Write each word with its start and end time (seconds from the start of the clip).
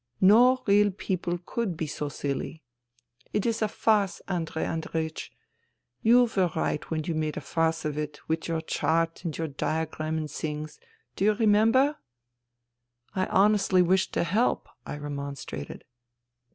No 0.19 0.63
real 0.65 0.89
people 0.89 1.37
could 1.45 1.77
be 1.77 1.85
so 1.85 2.09
silly. 2.09 2.63
It 3.33 3.45
is 3.45 3.61
a 3.61 3.67
farce, 3.67 4.19
Andrei 4.27 4.63
Andreiech. 4.65 5.29
You 6.01 6.27
were 6.35 6.49
right 6.55 6.83
when 6.89 7.03
you 7.03 7.13
made 7.13 7.37
a 7.37 7.39
farce 7.39 7.85
of 7.85 7.99
it 7.99 8.13
then 8.13 8.21
with 8.27 8.47
your 8.47 8.61
chart 8.61 9.23
and 9.23 9.55
diagram 9.57 10.17
and 10.17 10.31
things, 10.31 10.79
do 11.15 11.23
you 11.25 11.33
remember?"" 11.35 11.97
I 13.15 13.27
honestly 13.27 13.83
wished 13.83 14.11
to 14.13 14.23
help," 14.23 14.67
I 14.87 14.97
remonstrated. 14.97 15.83